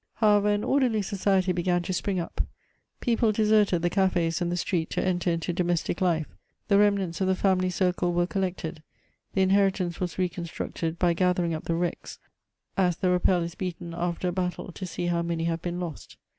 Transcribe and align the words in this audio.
However, 0.15 0.47
an 0.51 0.63
orderly 0.63 1.03
society 1.03 1.51
began 1.51 1.83
to 1.83 1.93
spring 1.93 2.19
up; 2.19 2.41
people 3.01 3.31
de 3.31 3.43
serted 3.43 3.83
the 3.83 3.89
cafes 3.91 4.41
and 4.41 4.51
the 4.51 4.57
street 4.57 4.89
to 4.89 5.03
enter 5.05 5.29
into 5.29 5.53
domestic 5.53 6.01
life; 6.01 6.25
the 6.69 6.77
renmants 6.79 7.21
of 7.21 7.27
the 7.27 7.35
family 7.35 7.69
circle 7.69 8.11
were 8.11 8.25
collected; 8.25 8.81
the 9.33 9.43
inherit 9.43 9.79
ance 9.79 9.99
was 9.99 10.17
reconstructed 10.17 10.97
by 10.97 11.13
gathering 11.13 11.53
up 11.53 11.65
the 11.65 11.75
wrecks, 11.75 12.17
as 12.75 12.97
the 12.97 13.11
rappel 13.11 13.43
is 13.43 13.53
beaten 13.53 13.93
after 13.93 14.27
a 14.27 14.31
battle 14.31 14.71
to 14.71 14.87
see 14.87 15.05
how 15.05 15.21
many 15.21 15.43
have 15.43 15.61
been 15.61 15.79
lost. 15.79 16.17